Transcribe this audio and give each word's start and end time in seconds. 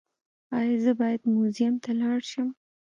ایا 0.57 0.75
زه 0.83 0.91
باید 0.99 1.21
موزیم 1.33 1.73
ته 1.83 1.91
لاړ 2.01 2.19
شم؟ 2.31 2.47